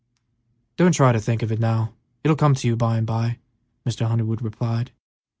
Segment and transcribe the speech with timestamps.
[0.77, 1.93] "Don't try to think now;
[2.23, 3.37] it will come to you by and by,"
[3.85, 4.09] Mr.
[4.09, 4.89] Underwood replied.